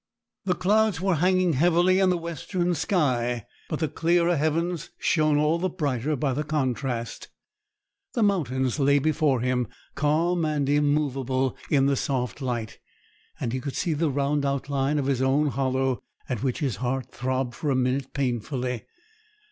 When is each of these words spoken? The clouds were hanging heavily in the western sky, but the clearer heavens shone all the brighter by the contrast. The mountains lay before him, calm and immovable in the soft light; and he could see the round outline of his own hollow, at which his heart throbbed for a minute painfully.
The 0.45 0.55
clouds 0.55 0.99
were 0.99 1.13
hanging 1.17 1.53
heavily 1.53 1.99
in 1.99 2.09
the 2.09 2.17
western 2.17 2.73
sky, 2.73 3.45
but 3.69 3.77
the 3.77 3.87
clearer 3.87 4.35
heavens 4.35 4.89
shone 4.97 5.37
all 5.37 5.59
the 5.59 5.69
brighter 5.69 6.15
by 6.15 6.33
the 6.33 6.43
contrast. 6.43 7.27
The 8.13 8.23
mountains 8.23 8.79
lay 8.79 8.97
before 8.97 9.41
him, 9.41 9.67
calm 9.93 10.43
and 10.43 10.67
immovable 10.67 11.55
in 11.69 11.85
the 11.85 11.95
soft 11.95 12.41
light; 12.41 12.79
and 13.39 13.53
he 13.53 13.59
could 13.59 13.75
see 13.75 13.93
the 13.93 14.09
round 14.09 14.43
outline 14.43 14.97
of 14.97 15.05
his 15.05 15.21
own 15.21 15.49
hollow, 15.49 16.01
at 16.27 16.41
which 16.41 16.61
his 16.61 16.77
heart 16.77 17.11
throbbed 17.11 17.53
for 17.53 17.69
a 17.69 17.75
minute 17.75 18.11
painfully. 18.15 18.85